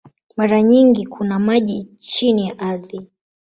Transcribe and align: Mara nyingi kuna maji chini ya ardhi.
Mara 0.37 0.61
nyingi 0.61 1.05
kuna 1.05 1.39
maji 1.39 1.83
chini 1.99 2.47
ya 2.47 2.59
ardhi. 2.59 3.07